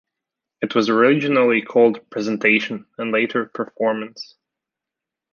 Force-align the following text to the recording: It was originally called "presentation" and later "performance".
It 0.63 0.73
was 0.73 0.89
originally 0.89 1.61
called 1.61 2.09
"presentation" 2.09 2.87
and 2.97 3.11
later 3.11 3.45
"performance". 3.45 4.33